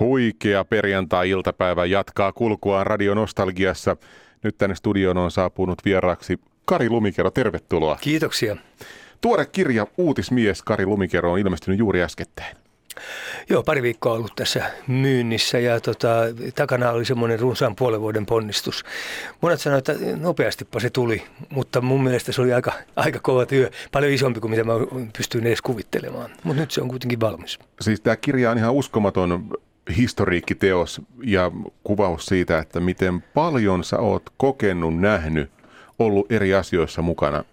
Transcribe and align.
Huikea 0.00 0.64
perjantai-iltapäivä 0.64 1.86
jatkaa 1.86 2.32
kulkuaan 2.32 2.86
Radio 2.86 3.14
Nostalgiassa. 3.14 3.96
Nyt 4.42 4.58
tänne 4.58 4.74
studioon 4.76 5.18
on 5.18 5.30
saapunut 5.30 5.84
vieraaksi 5.84 6.40
Kari 6.64 6.90
Lumikero. 6.90 7.30
Tervetuloa. 7.30 7.98
Kiitoksia. 8.00 8.56
Tuore 9.20 9.46
kirja 9.46 9.86
Uutismies 9.96 10.62
Kari 10.62 10.86
Lumikero 10.86 11.32
on 11.32 11.38
ilmestynyt 11.38 11.78
juuri 11.78 12.02
äskettäin. 12.02 12.56
Joo, 13.48 13.62
pari 13.62 13.82
viikkoa 13.82 14.12
ollut 14.12 14.32
tässä 14.36 14.70
myynnissä 14.86 15.58
ja 15.58 15.80
tota, 15.80 16.08
takana 16.54 16.90
oli 16.90 17.04
semmoinen 17.04 17.40
runsaan 17.40 17.76
puolen 17.76 18.00
vuoden 18.00 18.26
ponnistus. 18.26 18.84
Monet 19.40 19.60
sanoivat, 19.60 19.88
että 19.88 20.16
nopeastipa 20.16 20.80
se 20.80 20.90
tuli, 20.90 21.22
mutta 21.50 21.80
mun 21.80 22.04
mielestä 22.04 22.32
se 22.32 22.42
oli 22.42 22.52
aika, 22.52 22.72
aika 22.96 23.20
kova 23.22 23.46
työ, 23.46 23.70
paljon 23.92 24.12
isompi 24.12 24.40
kuin 24.40 24.50
mitä 24.50 24.64
mä 24.64 24.72
pystyin 25.16 25.46
edes 25.46 25.62
kuvittelemaan. 25.62 26.30
Mutta 26.44 26.60
nyt 26.60 26.70
se 26.70 26.82
on 26.82 26.88
kuitenkin 26.88 27.20
valmis. 27.20 27.58
Siis 27.80 28.00
tämä 28.00 28.16
kirja 28.16 28.50
on 28.50 28.58
ihan 28.58 28.74
uskomaton 28.74 29.50
historiikkiteos 29.96 31.00
ja 31.24 31.52
kuvaus 31.84 32.26
siitä, 32.26 32.58
että 32.58 32.80
miten 32.80 33.24
paljon 33.34 33.84
sä 33.84 33.98
oot 33.98 34.22
kokenut, 34.36 35.00
nähnyt, 35.00 35.50
ollut 35.98 36.32
eri 36.32 36.54
asioissa 36.54 37.02
mukana 37.02 37.44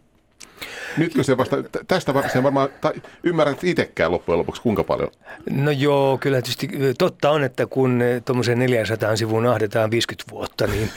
Nytkö 0.98 1.23
se 1.23 1.38
vasta, 1.38 1.57
tästä 1.88 2.13
sen 2.34 2.43
varmaan, 2.43 2.70
tai 2.81 2.93
ymmärrät 3.23 3.63
itsekään 3.63 4.12
loppujen 4.12 4.40
lopuksi 4.40 4.62
kuinka 4.62 4.84
paljon? 4.84 5.12
No 5.49 5.71
joo, 5.71 6.17
kyllä 6.17 6.41
tietysti 6.41 6.70
totta 6.98 7.29
on, 7.29 7.43
että 7.43 7.66
kun 7.66 7.99
tuommoisen 8.26 8.59
400 8.59 9.15
sivuun 9.15 9.45
ahdetaan 9.45 9.91
50 9.91 10.31
vuotta, 10.31 10.67
niin 10.67 10.90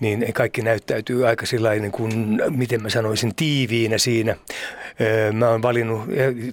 niin 0.00 0.32
kaikki 0.32 0.62
näyttäytyy 0.62 1.28
aika 1.28 1.46
sellainen 1.46 1.92
kuin, 1.92 2.40
miten 2.50 2.82
mä 2.82 2.88
sanoisin, 2.88 3.34
tiiviinä 3.34 3.98
siinä. 3.98 4.36
Mä 5.32 5.48
oon 5.48 5.62
valinnut, 5.62 6.02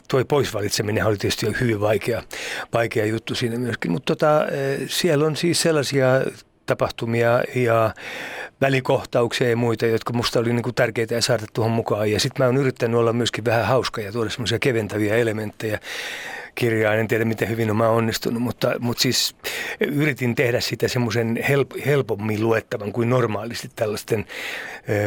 tuo 0.07 0.25
poisvalitseminen 0.25 1.05
oli 1.05 1.17
tietysti 1.17 1.47
hyvin 1.61 1.79
vaikea, 1.79 2.23
vaikea 2.73 3.05
juttu 3.05 3.35
siinä 3.35 3.57
myöskin, 3.57 3.91
mutta 3.91 4.15
tota, 4.15 4.45
siellä 4.87 5.25
on 5.25 5.35
siis 5.35 5.61
sellaisia 5.61 6.07
tapahtumia 6.65 7.43
ja 7.55 7.93
välikohtauksia 8.61 9.49
ja 9.49 9.57
muita, 9.57 9.85
jotka 9.85 10.13
musta 10.13 10.39
oli 10.39 10.53
niin 10.53 10.63
kuin 10.63 10.75
tärkeitä 10.75 11.15
ja 11.15 11.21
saada 11.21 11.43
tuohon 11.53 11.71
mukaan. 11.71 12.11
Ja 12.11 12.19
sitten 12.19 12.43
mä 12.43 12.47
oon 12.47 12.57
yrittänyt 12.57 12.99
olla 12.99 13.13
myöskin 13.13 13.45
vähän 13.45 13.65
hauska 13.65 14.01
ja 14.01 14.11
tuoda 14.11 14.29
semmoisia 14.29 14.59
keventäviä 14.59 15.15
elementtejä 15.15 15.79
kirjaan. 16.57 16.99
En 16.99 17.07
tiedä, 17.07 17.25
miten 17.25 17.49
hyvin 17.49 17.71
on 17.71 17.81
onnistunut, 17.81 18.41
mutta, 18.41 18.73
mutta 18.79 19.01
siis 19.01 19.35
yritin 19.81 20.35
tehdä 20.35 20.59
sitä 20.59 20.87
semmoisen 20.87 21.39
help, 21.49 21.71
helpommin 21.85 22.43
luettavan 22.43 22.91
kuin 22.91 23.09
normaalisti 23.09 23.71
tällaisten 23.75 24.25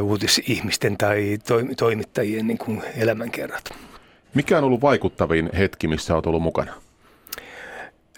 uutisihmisten 0.03 0.97
tai 0.97 1.39
toimittajien 1.77 2.47
niin 2.47 2.59
kuin 2.59 2.83
elämänkerrat. 2.97 3.65
Mikä 4.35 4.59
on 4.59 4.65
ollut 4.65 4.83
vaikuttavin 4.83 5.51
hetki, 5.59 5.89
missä 5.89 6.15
olet 6.15 6.27
ollut 6.27 6.43
mukana? 6.43 6.75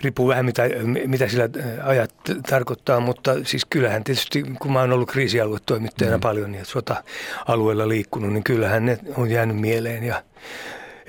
riippuu 0.02 0.28
vähän 0.28 0.44
mitä, 0.44 0.62
mitä 1.06 1.28
sillä 1.28 1.48
ajat 1.82 2.14
tarkoittaa, 2.50 3.00
mutta 3.00 3.34
siis 3.44 3.64
kyllähän 3.64 4.04
tietysti, 4.04 4.42
kun 4.60 4.72
mä 4.72 4.80
oon 4.80 4.92
ollut 4.92 5.10
kriisialuetoimittajana 5.10 6.16
mm. 6.16 6.20
paljon 6.20 6.54
ja 6.54 6.64
sota-alueella 6.64 7.88
liikkunut, 7.88 8.32
niin 8.32 8.44
kyllähän 8.44 8.86
ne 8.86 8.98
on 9.16 9.30
jäänyt 9.30 9.56
mieleen 9.56 10.04
ja 10.04 10.22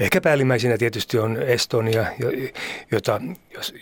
Ehkä 0.04 0.22
päällimmäisenä 0.22 0.78
tietysti 0.78 1.20
on 1.20 1.38
Estonia, 1.38 2.06
jota, 2.92 3.22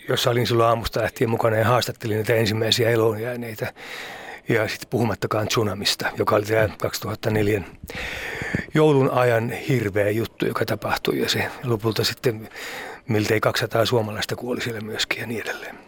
jossa 0.08 0.30
olin 0.30 0.46
silloin 0.46 0.68
aamusta 0.68 1.02
lähtien 1.02 1.30
mukana 1.30 1.56
ja 1.56 1.64
haastattelin 1.64 2.16
näitä 2.16 2.34
ensimmäisiä 2.34 2.90
eloonjääneitä. 2.90 3.72
Ja 4.48 4.68
sitten 4.68 4.88
puhumattakaan 4.90 5.48
tsunamista, 5.48 6.10
joka 6.18 6.36
oli 6.36 6.44
tämä 6.44 6.68
2004 6.78 7.62
joulun 8.74 9.10
ajan 9.10 9.50
hirveä 9.50 10.10
juttu, 10.10 10.46
joka 10.46 10.64
tapahtui. 10.64 11.18
Ja 11.18 11.28
se 11.28 11.50
lopulta 11.64 12.04
sitten 12.04 12.48
miltei 13.08 13.40
200 13.40 13.86
suomalaista 13.86 14.36
kuoli 14.36 14.60
siellä 14.60 14.80
myöskin 14.80 15.20
ja 15.20 15.26
niin 15.26 15.40
edelleen. 15.40 15.78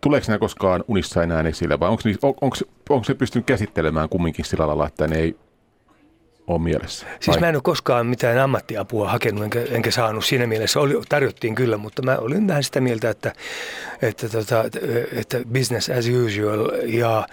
Tuleeko 0.00 0.24
nämä 0.28 0.38
koskaan 0.38 0.84
unissa 0.88 1.22
enää 1.22 1.42
esille 1.42 1.80
vai 1.80 1.88
onko, 1.88 2.02
on, 2.22 2.34
onko, 2.40 2.56
onko 2.88 3.04
se 3.04 3.14
pystynyt 3.14 3.46
käsittelemään 3.46 4.08
kumminkin 4.08 4.44
sillä 4.44 4.66
lailla, 4.66 4.86
että 4.86 5.06
ne 5.06 5.16
ei 5.18 5.36
ole 6.46 6.60
mielessä? 6.60 7.06
Siis 7.20 7.40
mä 7.40 7.48
en 7.48 7.56
ole 7.56 7.62
koskaan 7.62 8.06
mitään 8.06 8.38
ammattiapua 8.38 9.08
hakenut 9.10 9.44
enkä, 9.44 9.60
enkä 9.70 9.90
saanut 9.90 10.24
siinä 10.24 10.46
mielessä. 10.46 10.80
Oli, 10.80 10.94
tarjottiin 11.08 11.54
kyllä, 11.54 11.76
mutta 11.76 12.02
mä 12.02 12.16
olin 12.16 12.48
vähän 12.48 12.64
sitä 12.64 12.80
mieltä, 12.80 13.10
että, 13.10 13.32
että, 14.02 14.28
tota, 14.28 14.64
että 15.12 15.40
business 15.52 15.90
as 15.90 16.06
usual 16.08 16.70
ja 16.84 17.26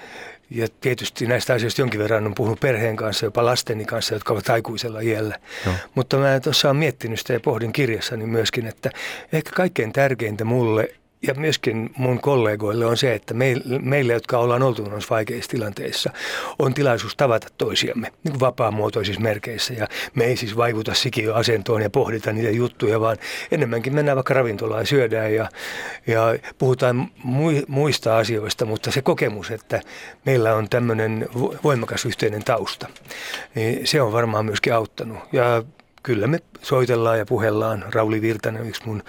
ja 0.53 0.67
tietysti 0.81 1.25
näistä 1.25 1.53
asioista 1.53 1.81
jonkin 1.81 1.99
verran 1.99 2.25
on 2.25 2.35
puhunut 2.35 2.59
perheen 2.59 2.95
kanssa, 2.95 3.25
jopa 3.25 3.45
lasteni 3.45 3.85
kanssa, 3.85 4.13
jotka 4.13 4.33
ovat 4.33 4.49
aikuisella 4.49 4.99
iällä. 4.99 5.39
No. 5.65 5.71
Mutta 5.95 6.17
mä 6.17 6.39
tuossa 6.39 6.67
olen 6.67 6.77
miettinyt 6.77 7.19
sitä 7.19 7.33
ja 7.33 7.39
pohdin 7.39 7.73
kirjassani 7.73 8.25
myöskin, 8.25 8.67
että 8.67 8.89
ehkä 9.33 9.51
kaikkein 9.55 9.93
tärkeintä 9.93 10.45
mulle 10.45 10.95
ja 11.27 11.33
myöskin 11.33 11.89
mun 11.97 12.21
kollegoille 12.21 12.85
on 12.85 12.97
se, 12.97 13.13
että 13.13 13.33
meille, 13.81 14.13
jotka 14.13 14.37
ollaan 14.37 14.63
oltu 14.63 14.83
noissa 14.83 15.15
vaikeissa 15.15 15.51
tilanteissa, 15.51 16.11
on 16.59 16.73
tilaisuus 16.73 17.15
tavata 17.15 17.47
toisiamme 17.57 18.11
niin 18.23 18.31
kuin 18.31 18.39
vapaamuotoisissa 18.39 19.21
merkeissä. 19.21 19.73
Ja 19.73 19.87
me 20.15 20.23
ei 20.23 20.37
siis 20.37 20.57
vaikuta 20.57 20.93
sikiöasentoon 20.93 21.81
ja 21.81 21.89
pohdita 21.89 22.33
niitä 22.33 22.49
juttuja, 22.49 22.99
vaan 22.99 23.17
enemmänkin 23.51 23.95
mennään 23.95 24.15
vaikka 24.15 24.33
ravintolaan 24.33 24.81
ja 24.81 24.85
syödään 24.85 25.33
ja, 25.33 25.49
ja 26.07 26.21
puhutaan 26.57 27.11
muista 27.67 28.17
asioista, 28.17 28.65
mutta 28.65 28.91
se 28.91 29.01
kokemus, 29.01 29.51
että 29.51 29.81
meillä 30.25 30.55
on 30.55 30.69
tämmöinen 30.69 31.27
voimakas 31.63 32.05
yhteinen 32.05 32.43
tausta, 32.43 32.87
niin 33.55 33.87
se 33.87 34.01
on 34.01 34.11
varmaan 34.11 34.45
myöskin 34.45 34.73
auttanut. 34.73 35.19
Ja 35.31 35.63
kyllä 36.03 36.27
me 36.27 36.39
soitellaan 36.61 37.19
ja 37.19 37.25
puhellaan. 37.25 37.85
Rauli 37.93 38.21
Virtanen, 38.21 38.67
yksi 38.67 38.85
mun 38.85 39.03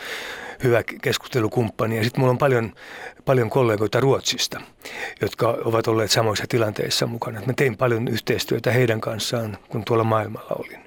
hyvä 0.65 0.83
keskustelukumppani. 1.03 1.97
Ja 1.97 2.05
sitten 2.05 2.21
mulla 2.21 2.31
on 2.31 2.39
paljon, 2.39 2.73
paljon 3.25 3.51
kollegoita 3.51 4.01
Ruotsista, 4.01 4.61
jotka 5.21 5.59
ovat 5.65 5.89
olleet 5.89 6.11
samoissa 6.11 6.45
tilanteissa 6.49 7.07
mukana. 7.07 7.41
Mä 7.47 7.53
tein 7.53 7.77
paljon 7.77 8.09
yhteistyötä 8.09 8.71
heidän 8.71 9.01
kanssaan, 9.01 9.59
kun 9.69 9.85
tuolla 9.85 10.05
maailmalla 10.05 10.57
olin. 10.59 10.81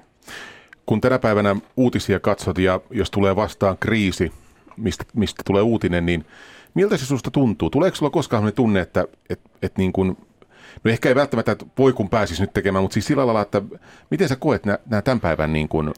Kun 0.86 1.00
tänä 1.00 1.18
päivänä 1.18 1.56
uutisia 1.76 2.20
katsot 2.20 2.58
ja 2.58 2.80
jos 2.90 3.10
tulee 3.10 3.36
vastaan 3.36 3.78
kriisi, 3.78 4.32
mistä, 4.76 5.04
mistä 5.14 5.42
tulee 5.46 5.62
uutinen, 5.62 6.06
niin 6.06 6.26
miltä 6.74 6.96
se 6.96 7.06
susta 7.06 7.30
tuntuu? 7.30 7.70
Tuleeko 7.70 7.96
sulla 7.96 8.10
koskaan 8.10 8.40
sellainen 8.40 8.56
tunne, 8.56 8.80
että 8.80 9.04
et, 9.30 9.40
et 9.62 9.78
niin 9.78 9.92
kuin, 9.92 10.16
no 10.84 10.90
ehkä 10.90 11.08
ei 11.08 11.14
välttämättä, 11.14 11.52
että 11.52 11.66
voi 11.78 11.92
kun 11.92 12.08
pääsisi 12.08 12.40
nyt 12.40 12.52
tekemään, 12.52 12.82
mutta 12.82 12.94
siis 12.94 13.06
sillä 13.06 13.26
lailla, 13.26 13.42
että 13.42 13.62
miten 14.10 14.28
sä 14.28 14.36
koet 14.36 14.66
nämä 14.66 15.02
tämän 15.02 15.20
päivän 15.20 15.52
niin 15.52 15.68
kuin, 15.68 15.92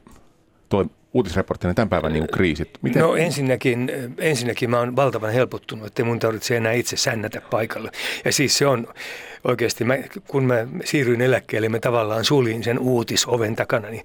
toi, 0.68 0.86
uutisreporttina 1.14 1.74
tämän 1.74 1.88
päivän 1.88 2.12
niin 2.12 2.28
kriisit? 2.32 2.70
Miten? 2.82 3.02
No 3.02 3.16
ensinnäkin, 3.16 3.92
ensinnäkin 4.18 4.70
mä 4.70 4.78
oon 4.78 4.96
valtavan 4.96 5.32
helpottunut, 5.32 5.86
että 5.86 6.04
mun 6.04 6.18
tarvitse 6.18 6.56
enää 6.56 6.72
itse 6.72 6.96
sännätä 6.96 7.40
paikalle. 7.40 7.90
Ja 8.24 8.32
siis 8.32 8.58
se 8.58 8.66
on, 8.66 8.88
oikeasti, 9.44 9.84
mä, 9.84 9.96
kun 10.28 10.44
mä 10.44 10.66
siirryin 10.84 11.20
eläkkeelle, 11.20 11.68
mä 11.68 11.78
tavallaan 11.78 12.24
suljin 12.24 12.64
sen 12.64 12.78
uutisoven 12.78 13.56
takana, 13.56 13.88
niin, 13.88 14.02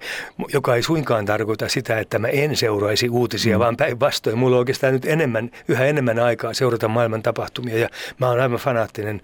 joka 0.52 0.74
ei 0.74 0.82
suinkaan 0.82 1.26
tarkoita 1.26 1.68
sitä, 1.68 1.98
että 1.98 2.18
mä 2.18 2.28
en 2.28 2.56
seuraisi 2.56 3.08
uutisia, 3.08 3.56
mm. 3.56 3.60
vaan 3.60 3.76
päinvastoin. 3.76 4.38
Mulla 4.38 4.56
on 4.56 4.58
oikeastaan 4.58 4.92
nyt 4.92 5.04
enemmän, 5.04 5.50
yhä 5.68 5.84
enemmän 5.84 6.18
aikaa 6.18 6.54
seurata 6.54 6.88
maailman 6.88 7.22
tapahtumia 7.22 7.78
ja 7.78 7.88
mä 8.20 8.28
oon 8.28 8.40
aivan 8.40 8.58
fanaattinen 8.58 9.20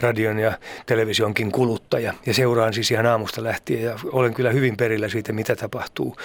radion 0.00 0.38
ja 0.38 0.58
televisionkin 0.86 1.52
kuluttaja 1.52 2.14
ja 2.26 2.34
seuraan 2.34 2.74
siis 2.74 2.90
ihan 2.90 3.06
aamusta 3.06 3.42
lähtien 3.42 3.82
ja 3.82 3.98
olen 4.04 4.34
kyllä 4.34 4.50
hyvin 4.50 4.76
perillä 4.76 5.08
siitä, 5.08 5.32
mitä 5.32 5.56
tapahtuu 5.56 6.16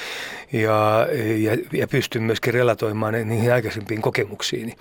ja, 0.52 1.08
ja, 1.38 1.58
ja 1.74 1.88
pystyn 1.88 2.24
myöskin 2.24 2.54
relatoimaan 2.54 3.14
niihin 3.14 3.54
aikaisempiin 3.54 4.02
kokemuksiini. 4.02 4.74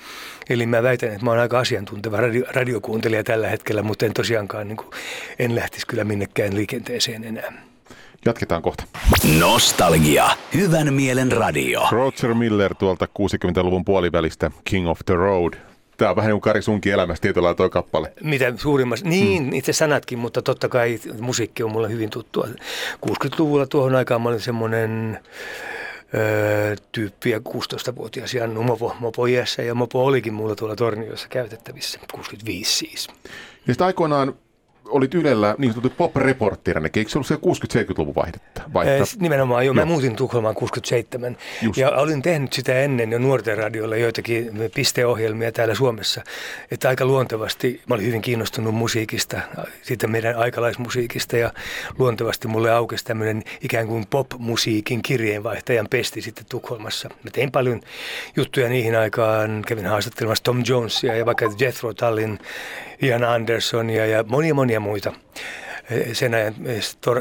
Eli 0.50 0.66
mä 0.66 0.82
väitän, 0.82 1.08
että 1.12 1.24
mä 1.24 1.30
oon 1.30 1.41
aika 1.41 1.58
asiantunteva 1.58 2.16
radio, 2.16 2.44
radiokuuntelija 2.50 3.24
tällä 3.24 3.48
hetkellä, 3.48 3.82
mutta 3.82 4.06
en 4.06 4.14
tosiaan 4.14 4.47
kuitenkaan 4.48 4.69
niin 4.69 4.76
kuin, 4.76 4.88
en 5.38 5.54
lähtisi 5.54 5.86
kyllä 5.86 6.04
minnekään 6.04 6.54
liikenteeseen 6.54 7.25
enää. 7.25 7.53
Jatketaan 8.25 8.62
kohta. 8.62 8.84
Nostalgia. 9.41 10.31
Hyvän 10.54 10.94
mielen 10.94 11.32
radio. 11.32 11.82
Roger 11.91 12.34
Miller 12.34 12.75
tuolta 12.75 13.09
60-luvun 13.19 13.84
puolivälistä 13.84 14.50
King 14.64 14.88
of 14.88 15.00
the 15.06 15.14
Road. 15.14 15.54
Tämä 15.97 16.10
on 16.10 16.16
vähän 16.16 16.28
niin 16.28 16.34
kuin 16.34 16.41
Kari 16.41 16.62
sunkin 16.62 16.92
elämässä 16.92 17.22
tietyllä 17.22 17.54
toi 17.54 17.71
kappale. 17.71 18.12
Mitä 18.22 18.53
suurimmassa, 18.56 19.09
niin 19.09 19.42
hmm. 19.42 19.53
itse 19.53 19.72
sanatkin, 19.72 20.18
mutta 20.18 20.42
totta 20.42 20.68
kai 20.68 21.00
musiikki 21.21 21.62
on 21.62 21.72
mulle 21.72 21.89
hyvin 21.91 22.10
tuttua. 22.10 22.48
60-luvulla 23.06 23.66
tuohon 23.66 23.95
aikaan 23.95 24.22
mä 24.22 24.28
olin 24.28 24.41
semmoinen 24.41 25.21
tyyppiä 26.93 27.39
16-vuotias 27.39 28.34
Jannu 28.34 28.63
Mopo, 28.63 28.97
Mopo 29.01 29.27
ja 29.27 29.75
Mopo 29.75 30.05
olikin 30.05 30.34
mulla 30.34 30.57
tuolla 30.57 30.77
Torniossa 30.77 31.28
käytettävissä, 31.28 31.99
65 32.13 32.77
siis. 32.77 33.09
Ja 33.66 33.75
sitten 33.75 33.87
aikoinaan 33.87 34.34
olit 34.88 35.14
Ylellä 35.14 35.54
niin 35.58 35.72
sanottu 35.72 35.90
pop-reportterina, 35.96 36.88
eikö 36.96 37.10
se 37.10 37.18
ollut 37.18 37.26
siellä 37.26 37.84
60-70-luvun 37.84 38.14
vaihdetta? 38.14 38.62
Nimenomaan, 39.20 39.66
joo. 39.66 39.74
Mä 39.74 39.84
muutin 39.84 40.16
Tukholmaan 40.16 40.54
67 40.54 41.36
Just. 41.62 41.78
ja 41.78 41.90
olin 41.90 42.22
tehnyt 42.22 42.52
sitä 42.52 42.80
ennen 42.80 43.12
jo 43.12 43.18
nuorten 43.18 43.58
radiolla 43.58 43.96
joitakin 43.96 44.70
pisteohjelmia 44.74 45.52
täällä 45.52 45.74
Suomessa. 45.74 46.22
Että 46.70 46.88
aika 46.88 47.04
luontevasti, 47.04 47.80
mä 47.88 47.94
olin 47.94 48.06
hyvin 48.06 48.22
kiinnostunut 48.22 48.74
musiikista, 48.74 49.40
siitä 49.82 50.06
meidän 50.06 50.36
aikalaismusiikista 50.36 51.36
ja 51.36 51.52
luontevasti 51.98 52.48
mulle 52.48 52.70
aukesi 52.70 53.04
tämmöinen 53.04 53.42
ikään 53.60 53.86
kuin 53.86 54.06
pop-musiikin 54.06 55.02
kirjeenvaihtajan 55.02 55.86
pesti 55.90 56.22
sitten 56.22 56.44
Tukholmassa. 56.48 57.08
Mä 57.08 57.30
tein 57.32 57.52
paljon 57.52 57.80
juttuja 58.36 58.68
niihin 58.68 58.96
aikaan, 58.96 59.62
kävin 59.66 59.86
haastattelemassa 59.86 60.44
Tom 60.44 60.62
Jonesia 60.68 61.16
ja 61.16 61.26
vaikka 61.26 61.52
Jethro 61.58 61.94
Tullin, 61.94 62.38
Ian 63.02 63.24
Andersonia 63.24 64.06
ja 64.06 64.24
monia 64.28 64.54
monia 64.54 64.78
muita 64.80 65.13
sen 66.13 66.34
ajan 66.34 66.54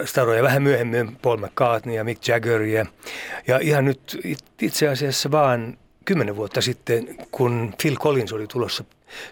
staroja, 0.06 0.44
vähän 0.44 0.63
myöhemmin 0.63 1.15
Paul 1.21 1.38
McCartney 1.38 1.95
ja 1.95 2.04
Mick 2.04 2.27
Jagger 2.27 2.62
ja, 2.62 2.86
ja 3.48 3.59
ihan 3.62 3.86
nyt 3.86 4.19
itse 4.62 4.88
asiassa 4.88 5.31
vaan 5.31 5.77
kymmenen 6.06 6.36
vuotta 6.36 6.62
sitten, 6.62 7.18
kun 7.31 7.74
Phil 7.81 7.95
Collins 7.95 8.33
oli 8.33 8.48
tulossa 8.48 8.83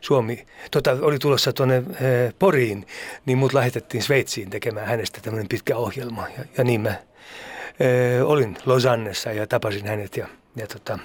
Suomi, 0.01 0.45
tota, 0.72 0.98
oli 1.01 1.19
tulossa 1.19 1.54
tuonne 1.54 1.77
eh, 1.77 2.33
Poriin, 2.39 2.88
niin 3.25 3.38
mut 3.38 3.54
lähetettiin 3.54 4.04
Sveitsiin 4.04 4.50
tekemään 4.50 4.88
hänestä 4.88 5.21
tämmöinen 5.21 5.50
pitkä 5.50 5.78
ohjelma. 5.78 6.28
Ja, 6.38 6.44
ja 6.57 6.63
niin 6.63 6.81
mä 6.81 6.89
eh, 7.80 8.25
olin 8.25 8.57
Losannessa 8.66 9.31
ja 9.31 9.48
tapasin 9.48 9.88
hänet 9.88 10.18
ja, 10.18 10.28
ja 10.56 10.68
tota, 10.68 11.00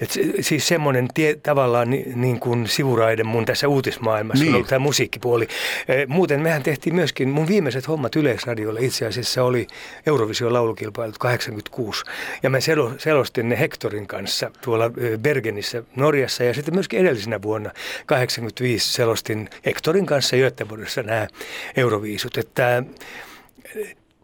et 0.00 0.10
siis 0.40 0.68
semmoinen 0.68 1.08
tie, 1.14 1.36
tavallaan 1.42 1.90
ni, 1.90 2.04
niin 2.14 2.40
kuin 2.40 2.68
sivuraide 2.68 3.24
mun 3.24 3.44
tässä 3.44 3.68
uutismaailmassa 3.68 4.44
niin. 4.44 4.50
on 4.50 4.54
ollut 4.54 4.68
tämä 4.68 4.78
musiikkipuoli. 4.78 5.48
E, 5.88 6.06
muuten 6.06 6.40
mehän 6.40 6.62
tehtiin 6.62 6.94
myöskin, 6.94 7.28
mun 7.28 7.48
viimeiset 7.48 7.88
hommat 7.88 8.16
Yleisradiolle 8.16 8.80
itse 8.80 9.06
asiassa 9.06 9.42
oli 9.42 9.66
Eurovision 10.06 10.52
laulukilpailut 10.52 11.18
86. 11.18 12.04
Ja 12.42 12.50
mä 12.50 12.58
selostin 12.98 13.48
ne 13.48 13.58
Hectorin 13.58 14.06
kanssa 14.06 14.50
tuolla 14.60 14.84
e, 14.84 15.18
Bergenissä 15.18 15.82
Norjassa 15.96 16.44
ja 16.44 16.54
sitten 16.54 16.74
myöskin 16.74 17.00
edellisenä 17.00 17.42
vuonna 17.42 17.70
85 18.06 18.92
selostin 18.92 19.48
Hectorin 19.66 20.06
kanssa 20.06 20.36
Göteborgissa 20.36 21.02
nämä 21.02 21.28
Euroviisut. 21.76 22.38
Että 22.38 22.82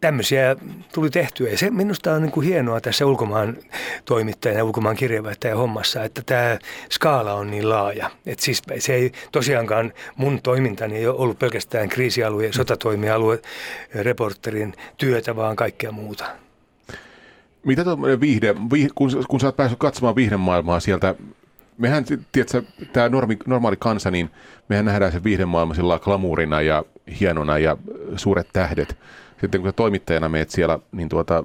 tämmöisiä 0.03 0.55
tuli 0.93 1.09
tehtyä. 1.09 1.49
Ja 1.49 1.57
se 1.57 1.69
minusta 1.69 2.13
on 2.13 2.21
niin 2.21 2.31
kuin 2.31 2.47
hienoa 2.47 2.81
tässä 2.81 3.05
ulkomaan 3.05 3.57
toimittajan 4.05 4.57
ja 4.57 4.63
ulkomaan 4.63 4.95
kirjeenvaihtajan 4.95 5.57
hommassa, 5.57 6.03
että 6.03 6.21
tämä 6.25 6.57
skaala 6.91 7.33
on 7.33 7.51
niin 7.51 7.69
laaja. 7.69 8.09
Että 8.25 8.45
siis 8.45 8.61
se 8.79 8.93
ei 8.93 9.11
tosiaankaan 9.31 9.93
mun 10.15 10.41
toimintani 10.41 10.95
ei 10.95 11.07
ole 11.07 11.17
ollut 11.17 11.39
pelkästään 11.39 11.89
kriisialue, 11.89 12.51
sotatoimialue, 12.51 13.41
reporterin 13.95 14.73
työtä, 14.97 15.35
vaan 15.35 15.55
kaikkea 15.55 15.91
muuta. 15.91 16.25
Mitä 17.65 17.83
tuommoinen 17.83 18.21
viihde, 18.21 18.55
kun, 18.95 19.09
kun 19.27 19.39
sä 19.39 19.47
oot 19.47 19.55
päässyt 19.55 19.79
katsomaan 19.79 20.15
viihdemaailmaa 20.15 20.79
sieltä 20.79 21.15
mehän, 21.77 22.05
tiedätkö, 22.31 22.63
tämä 22.93 23.09
normi, 23.09 23.37
normaali 23.45 23.75
kansa, 23.79 24.11
niin 24.11 24.29
mehän 24.69 24.85
nähdään 24.85 25.11
se 25.11 25.23
viihdemaailma 25.23 25.73
sillä 25.73 25.99
glamuurina 25.99 26.61
ja 26.61 26.83
hienona 27.19 27.57
ja 27.57 27.77
suuret 28.15 28.47
tähdet 28.53 28.97
sitten 29.43 29.61
kun 29.61 29.67
sä 29.67 29.73
toimittajana 29.73 30.29
meet 30.29 30.49
siellä, 30.49 30.79
niin 30.91 31.09
tuota, 31.09 31.43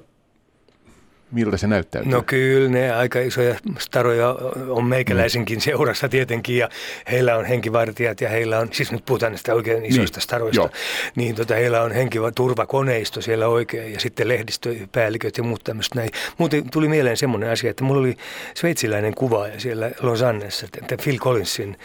miltä 1.31 1.57
se 1.57 1.67
näyttää? 1.67 2.01
No 2.05 2.23
kyllä, 2.25 2.69
ne 2.69 2.91
aika 2.91 3.19
isoja 3.19 3.55
staroja 3.79 4.35
on 4.69 4.85
meikäläisenkin 4.85 5.57
mm. 5.57 5.61
seurassa 5.61 6.09
tietenkin 6.09 6.57
ja 6.57 6.69
heillä 7.11 7.35
on 7.35 7.45
henkivartijat 7.45 8.21
ja 8.21 8.29
heillä 8.29 8.59
on, 8.59 8.69
siis 8.71 8.91
nyt 8.91 9.05
puhutaan 9.05 9.31
näistä 9.31 9.53
oikein 9.53 9.85
isoista 9.85 10.17
niin, 10.17 10.23
staroista, 10.23 10.61
jo. 10.61 10.69
niin 11.15 11.35
tota, 11.35 11.53
heillä 11.53 11.81
on 11.81 11.91
henkiturvakoneisto 11.91 13.21
siellä 13.21 13.47
oikein 13.47 13.93
ja 13.93 13.99
sitten 13.99 14.27
lehdistöpäälliköt 14.27 15.37
ja 15.37 15.43
muut 15.43 15.63
tämmöistä 15.63 15.95
näin. 15.95 16.09
Muuten 16.37 16.69
tuli 16.69 16.87
mieleen 16.87 17.17
semmoinen 17.17 17.49
asia, 17.49 17.69
että 17.69 17.83
mulla 17.83 18.01
oli 18.01 18.17
sveitsiläinen 18.53 19.15
kuvaaja 19.15 19.59
siellä 19.59 19.91
Losannessa, 20.01 20.67
Phil 21.03 21.17
Collinsin 21.17 21.77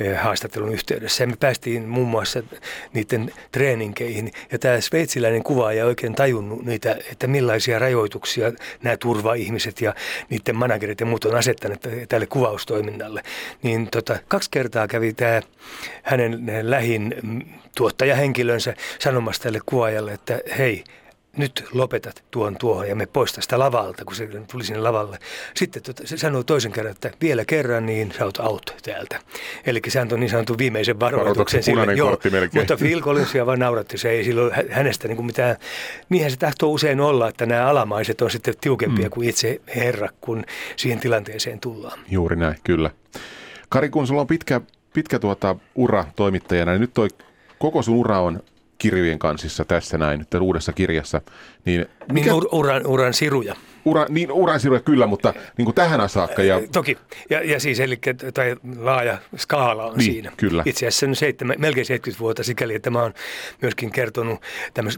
eh, 0.00 0.18
haastattelun 0.18 0.72
yhteydessä 0.72 1.22
ja 1.24 1.28
me 1.28 1.36
päästiin 1.40 1.88
muun 1.88 2.08
muassa 2.08 2.42
niiden 2.92 3.32
treeninkeihin 3.52 4.32
ja 4.52 4.58
tämä 4.58 4.80
sveitsiläinen 4.80 5.42
kuvaaja 5.42 5.86
oikein 5.86 6.14
tajunnut 6.14 6.64
niitä, 6.64 6.96
että 7.12 7.26
millaisia 7.26 7.78
rajoituksia 7.78 8.52
nämä 8.82 8.89
turvaihmiset 8.96 9.80
ja 9.80 9.94
niiden 10.30 10.56
managerit 10.56 11.00
ja 11.00 11.06
muut 11.06 11.24
on 11.24 11.36
asettaneet 11.36 11.86
tälle 12.08 12.26
kuvaustoiminnalle. 12.26 13.22
Niin 13.62 13.88
tota, 13.90 14.18
kaksi 14.28 14.50
kertaa 14.50 14.88
kävi 14.88 15.12
tämä 15.12 15.42
hänen 16.02 16.42
lähin 16.62 17.14
tuottajahenkilönsä 17.76 18.74
sanomassa 18.98 19.42
tälle 19.42 19.60
kuvaajalle, 19.66 20.12
että 20.12 20.40
hei, 20.58 20.84
nyt 21.36 21.64
lopetat 21.72 22.24
tuon 22.30 22.56
tuohon 22.56 22.88
ja 22.88 22.94
me 22.94 23.06
poista 23.06 23.40
sitä 23.40 23.58
lavalta, 23.58 24.04
kun 24.04 24.14
se 24.14 24.28
tuli 24.52 24.64
sinne 24.64 24.80
lavalle. 24.80 25.18
Sitten 25.54 25.82
tota, 25.82 26.06
se 26.06 26.16
sanoi 26.16 26.44
toisen 26.44 26.72
kerran, 26.72 26.92
että 26.92 27.10
vielä 27.20 27.44
kerran, 27.44 27.86
niin 27.86 28.12
sä 28.18 28.24
oot 28.24 28.38
out 28.38 28.74
täältä. 28.82 29.20
Eli 29.66 29.80
se 29.88 30.00
antoi 30.00 30.18
niin 30.18 30.30
sanotun 30.30 30.58
viimeisen 30.58 31.00
varoituksen 31.00 31.62
sille. 31.62 31.94
Joo, 31.94 32.18
mutta 32.54 32.76
Phil 32.76 33.00
Collinsia 33.00 33.46
vaan 33.46 33.58
nauratti, 33.58 33.98
se 33.98 34.10
ei 34.10 34.24
silloin 34.24 34.52
hänestä 34.70 35.08
niin 35.08 35.16
kuin 35.16 35.26
mitään. 35.26 35.56
Niinhän 36.08 36.30
se 36.30 36.36
tahtoo 36.36 36.70
usein 36.70 37.00
olla, 37.00 37.28
että 37.28 37.46
nämä 37.46 37.66
alamaiset 37.66 38.22
on 38.22 38.30
sitten 38.30 38.54
tiukempia 38.60 39.04
mm. 39.04 39.10
kuin 39.10 39.28
itse 39.28 39.60
herra, 39.76 40.08
kun 40.20 40.44
siihen 40.76 41.00
tilanteeseen 41.00 41.60
tullaan. 41.60 41.98
Juuri 42.10 42.36
näin, 42.36 42.56
kyllä. 42.64 42.90
Kari, 43.68 43.88
kun 43.88 44.06
sulla 44.06 44.20
on 44.20 44.26
pitkä, 44.26 44.60
pitkä 44.92 45.18
tuota 45.18 45.56
ura 45.74 46.04
toimittajana, 46.16 46.72
niin 46.72 46.80
nyt 46.80 46.94
toi 46.94 47.08
koko 47.58 47.82
sun 47.82 47.96
ura 47.96 48.20
on 48.20 48.42
kirjojen 48.80 49.18
kansissa 49.18 49.64
tässä 49.64 49.98
näin, 49.98 50.18
nyt 50.18 50.34
uudessa 50.40 50.72
kirjassa. 50.72 51.20
Niin, 51.64 51.80
niin 51.80 51.88
mikä... 52.12 52.30
niin 52.30 52.42
uran, 52.52 52.86
uran 52.86 53.14
siruja. 53.14 53.56
Ura, 53.84 54.06
niin 54.08 54.32
uran 54.32 54.60
siruja 54.60 54.80
kyllä, 54.80 55.06
mutta 55.06 55.34
niin 55.56 55.64
kuin 55.64 55.74
tähän 55.74 56.08
saakka. 56.08 56.42
Ja... 56.42 56.60
Toki, 56.72 56.98
ja, 57.30 57.44
ja 57.44 57.60
siis 57.60 57.80
eli 57.80 57.98
tai 58.34 58.56
laaja 58.78 59.18
skaala 59.36 59.86
on 59.86 59.96
niin, 59.96 60.12
siinä. 60.12 60.32
Kyllä. 60.36 60.62
Itse 60.66 60.86
asiassa 60.86 61.06
on 61.06 61.16
seitsemän, 61.16 61.56
melkein 61.58 61.86
70 61.86 62.20
vuotta 62.20 62.42
sikäli, 62.42 62.74
että 62.74 62.90
mä 62.90 63.02
oon 63.02 63.14
myöskin 63.62 63.92
kertonut, 63.92 64.40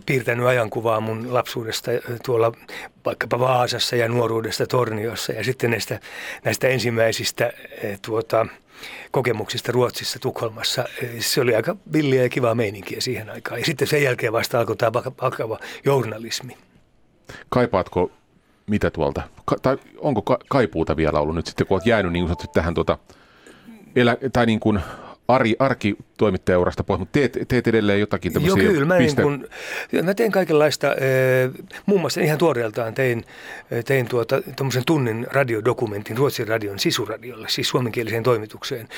piirtänyt 0.06 0.46
ajankuvaa 0.46 1.00
mun 1.00 1.34
lapsuudesta 1.34 1.90
tuolla 2.24 2.52
vaikkapa 3.04 3.38
Vaasassa 3.38 3.96
ja 3.96 4.08
nuoruudesta 4.08 4.66
Torniossa 4.66 5.32
ja 5.32 5.44
sitten 5.44 5.70
näistä, 5.70 6.00
näistä 6.44 6.68
ensimmäisistä 6.68 7.52
eh, 7.82 7.98
tuota, 8.06 8.46
kokemuksista 9.10 9.72
Ruotsissa, 9.72 10.18
Tukholmassa. 10.18 10.84
Se 11.18 11.40
oli 11.40 11.54
aika 11.54 11.76
villiä 11.92 12.22
ja 12.22 12.28
kivaa 12.28 12.54
meininkiä 12.54 13.00
siihen 13.00 13.30
aikaan. 13.30 13.60
Ja 13.60 13.66
sitten 13.66 13.88
sen 13.88 14.02
jälkeen 14.02 14.32
vasta 14.32 14.58
alkoi 14.58 14.76
tämä 14.76 14.92
vakava 15.22 15.58
journalismi. 15.84 16.56
Kaipaatko 17.48 18.10
mitä 18.66 18.90
tuolta, 18.90 19.22
ka- 19.44 19.56
tai 19.62 19.78
onko 19.98 20.22
ka- 20.22 20.38
kaipuuta 20.48 20.96
vielä 20.96 21.20
ollut 21.20 21.34
nyt 21.34 21.46
sitten, 21.46 21.66
kun 21.66 21.74
olet 21.74 21.86
jäänyt 21.86 22.12
niin 22.12 22.28
tähän 22.52 22.74
tuota, 22.74 22.98
elä- 23.96 24.16
tai 24.32 24.46
niin 24.46 24.60
kuin 24.60 24.80
Ari, 25.28 25.56
arkitoimittajaurasta 25.58 26.84
pois, 26.84 26.98
mutta 26.98 27.12
teet, 27.12 27.38
teet 27.48 27.66
edelleen 27.66 28.00
jotakin 28.00 28.32
tämmöisiä 28.32 28.62
Joo, 28.62 28.72
kyllä. 28.72 28.86
Mä, 28.86 28.98
piste... 28.98 29.22
niin 29.22 29.40
kun, 29.92 30.04
mä 30.04 30.14
teen 30.14 30.32
kaikenlaista, 30.32 30.94
eh, 30.94 31.50
muun 31.86 32.00
muassa 32.00 32.20
ihan 32.20 32.38
tuoreeltaan 32.38 32.94
tein, 32.94 33.24
tein 33.84 34.08
tuota, 34.08 34.42
tunnin 34.86 35.26
radiodokumentin 35.30 36.16
Ruotsin 36.16 36.48
radion 36.48 36.78
sisuradiolle, 36.78 37.48
siis 37.48 37.68
suomenkieliseen 37.68 38.22
toimitukseen, 38.22 38.88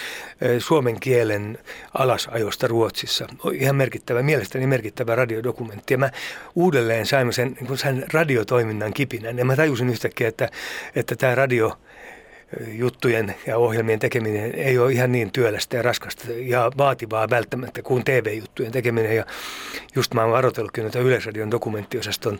eh, 0.41 0.61
suomen 0.63 1.01
kielen 1.01 1.59
alasajosta 1.99 2.67
Ruotsissa. 2.67 3.27
Ihan 3.53 3.77
merkittävä, 3.77 4.23
mielestäni 4.23 4.67
merkittävä 4.67 5.15
radiodokumentti. 5.15 5.95
Ja 5.95 5.99
mä 5.99 6.11
uudelleen 6.55 7.07
sain 7.07 7.33
sen, 7.33 7.57
niin 7.61 7.79
sen 7.79 8.05
radiotoiminnan 8.13 8.93
kipinän 8.93 9.39
ja 9.39 9.45
mä 9.45 9.57
tajusin 9.57 9.91
yhtäkkiä, 9.91 10.29
että, 10.29 10.49
että 10.95 11.17
tämä 11.17 11.35
radio– 11.35 11.73
juttujen 12.67 13.35
ja 13.47 13.59
ohjelmien 13.59 13.99
tekeminen 13.99 14.55
ei 14.55 14.79
ole 14.79 14.93
ihan 14.93 15.13
niin 15.13 15.33
työlästä 15.33 15.77
ja 15.77 15.83
raskasta 15.83 16.25
ja 16.37 16.71
vaativaa 16.79 17.31
välttämättä 17.31 17.83
kuin 17.83 18.05
TV-juttujen 18.05 18.73
tekeminen. 18.73 19.17
Ja 19.17 19.27
just 19.95 20.15
mä 20.15 20.23
oon 20.23 20.33
varoitellutkin 20.33 20.83
noita 20.83 20.99
Yleisradion 20.99 21.51
dokumenttiosaston 21.51 22.39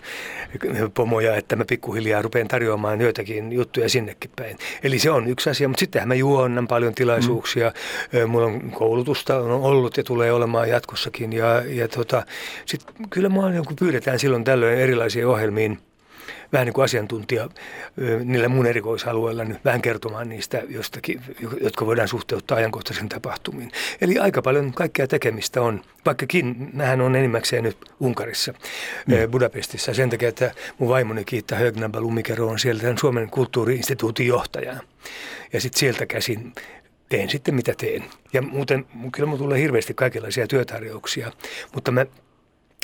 pomoja, 0.95 1.37
että 1.37 1.57
mä 1.57 1.65
pikkuhiljaa 1.69 2.23
rupean 2.23 2.49
tarjoamaan 2.49 3.01
joitakin 3.01 3.53
juttuja 3.53 3.89
sinnekin 3.89 4.31
päin. 4.37 4.59
Eli 4.83 4.99
se 4.99 5.11
on 5.11 5.29
yksi 5.29 5.51
asia, 5.51 5.69
mutta 5.69 5.81
sittenhän 5.81 6.09
mä 6.09 6.15
juonnan 6.15 6.69
paljon 6.69 6.95
tilaisuuksia. 6.95 7.73
Mm. 8.13 8.31
Mulla 8.31 8.47
on 8.47 8.71
koulutusta 8.71 9.39
on 9.39 9.51
ollut 9.51 9.97
ja 9.97 10.05
tulee 10.05 10.33
olemaan 10.33 10.69
jatkossakin. 10.69 11.33
Ja, 11.33 11.63
ja 11.67 11.89
tota, 11.89 12.23
sit 12.67 12.81
kyllä 13.11 13.29
mua 13.29 13.51
joku 13.51 13.75
pyydetään 13.75 14.19
silloin 14.19 14.45
tällöin 14.45 14.79
erilaisiin 14.79 15.27
ohjelmiin– 15.27 15.79
vähän 16.55 16.67
niin 16.67 16.75
kuin 16.75 16.85
asiantuntija 16.85 17.49
niillä 18.25 18.49
mun 18.49 18.67
erikoisalueilla 18.67 19.45
nyt 19.45 19.65
vähän 19.65 19.83
kertomaan 19.83 20.29
niistä 20.29 20.63
jostakin, 20.69 21.21
jotka 21.61 21.87
voidaan 21.87 22.09
suhteuttaa 22.09 22.59
ajankohtaisen 22.59 23.09
tapahtumiin. 23.09 23.71
Eli 24.01 24.19
aika 24.19 24.43
paljon 24.43 24.73
kaikkea 24.73 25.07
tekemistä 25.07 25.63
on, 25.63 25.83
vaikkakin 26.07 26.71
mähän 26.73 27.01
on 27.01 27.17
enimmäkseen 27.17 27.65
nyt 27.65 27.77
Unkarissa, 28.01 28.53
mm. 29.07 29.31
Budapestissa, 29.31 29.95
sen 29.95 30.11
takia, 30.11 30.29
että 30.29 30.55
mun 30.79 30.89
vaimoni 30.89 31.25
kiittää 31.25 31.59
Högnaba 31.59 32.01
Lumikero 32.01 32.49
on 32.49 32.59
sieltä 32.59 32.95
Suomen 33.01 33.31
kulttuuriinstituutin 33.31 34.27
johtaja. 34.27 34.77
Ja 35.53 35.61
sitten 35.61 35.79
sieltä 35.79 36.07
käsin 36.07 36.53
teen 37.09 37.31
sitten 37.31 37.55
mitä 37.55 37.75
teen. 37.79 38.05
Ja 38.33 38.43
muuten 38.43 38.87
kyllä 39.13 39.27
mulla 39.27 39.43
tulee 39.43 39.61
hirveästi 39.61 39.95
kaikenlaisia 39.95 40.47
työtarjouksia, 40.47 41.33
mutta 41.75 41.91
mä 41.91 42.07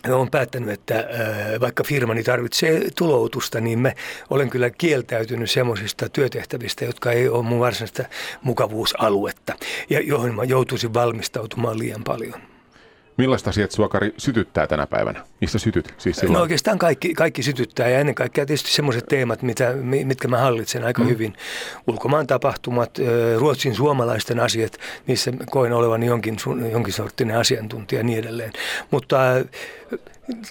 olen 0.09 0.31
päättänyt, 0.31 0.71
että 0.71 0.99
äh, 0.99 1.61
vaikka 1.61 1.85
firmani 1.85 2.23
tarvitsee 2.23 2.83
tuloutusta, 2.97 3.61
niin 3.61 3.79
mä 3.79 3.93
olen 4.31 4.51
kyllä 4.51 4.71
kieltäytynyt 4.71 5.51
semmoisista 5.51 6.09
työtehtävistä, 6.09 6.85
jotka 6.85 7.13
ei 7.13 7.29
ole 7.29 7.43
mun 7.43 7.61
varsinaista 7.61 8.05
mukavuusaluetta 8.43 9.55
ja 9.91 10.01
johon 10.01 10.35
mä 10.35 10.45
joutuisin 10.45 10.95
valmistautumaan 10.95 11.79
liian 11.79 12.05
paljon. 12.05 12.50
Millaista 13.17 13.51
asiat 13.51 13.71
sua, 13.71 13.89
Kari, 13.89 14.15
sytyttää 14.19 14.67
tänä 14.67 14.87
päivänä? 14.87 15.25
Mistä 15.41 15.59
sytyt? 15.59 15.95
Siis 15.99 16.17
silloin? 16.17 16.35
No 16.35 16.41
oikeastaan 16.41 16.79
kaikki, 16.79 17.15
kaikki 17.15 17.43
sytyttää 17.43 17.89
ja 17.89 17.99
ennen 17.99 18.15
kaikkea 18.15 18.47
tietysti 18.47 18.71
semmoiset 18.71 19.07
teemat, 19.09 19.43
mitä, 19.43 19.73
mitkä 19.83 20.29
mä 20.29 20.39
hallitsen 20.39 20.85
aika 20.85 21.03
mm. 21.03 21.09
hyvin. 21.09 21.37
Ulkomaan 21.87 22.27
tapahtumat, 22.27 22.99
Ruotsin 23.39 23.75
suomalaisten 23.75 24.41
asiat, 24.41 24.73
niissä 25.07 25.33
koen 25.51 25.73
olevan 25.73 26.03
jonkin, 26.03 26.37
jonkin 26.73 26.93
sorttinen 26.93 27.37
asiantuntija 27.37 28.01
ja 28.01 28.05
niin 28.05 28.19
edelleen. 28.19 28.53
Mutta 28.91 29.19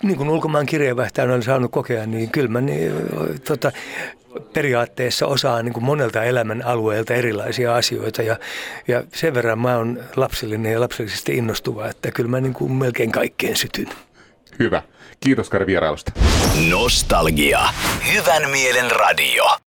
niin 0.04 0.18
kuin 0.18 0.30
ulkomaan 0.30 0.66
kirjeenvaihtajana 0.66 1.34
olen 1.34 1.44
saanut 1.44 1.72
kokea, 1.72 2.06
niin 2.06 2.32
kyllä 2.32 2.48
mä 2.48 2.62
niin, 2.62 2.92
tota, 3.48 3.72
periaatteessa 4.54 5.28
osaa 5.28 5.64
niin 5.64 5.74
kuin 5.74 5.84
monelta 5.84 6.24
elämän 6.24 6.66
alueelta 6.66 7.14
erilaisia 7.14 7.76
asioita 7.76 8.22
ja, 8.22 8.38
ja 8.88 9.04
sen 9.14 9.34
verran 9.34 9.60
mä 9.60 9.78
oon 9.78 10.00
lapsellinen 10.16 10.72
ja 10.72 10.80
lapsellisesti 10.80 11.38
innostuva, 11.38 11.88
että 11.88 12.12
kyllä 12.12 12.30
mä 12.30 12.42
niin 12.42 12.54
kuin 12.54 12.72
melkein 12.72 13.12
kaikkeen 13.12 13.56
sytyn. 13.56 13.90
Hyvä. 14.60 14.82
Kiitos 15.20 15.50
Kari 15.50 15.66
vierailusta. 15.66 16.12
Nostalgia. 16.70 17.60
Hyvän 18.14 18.50
mielen 18.50 18.92
radio. 18.92 19.44